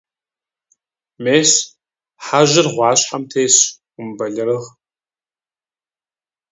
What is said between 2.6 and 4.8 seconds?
гъуащхьэм тесщ, умыбэлэрыгъ.